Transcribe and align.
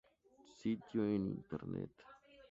Sitio 0.59 1.03
en 1.05 1.27
Internet 1.35 1.91